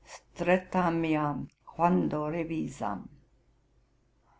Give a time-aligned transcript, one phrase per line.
[0.33, 1.37] Streathamiam
[1.71, 3.01] quando revisam?'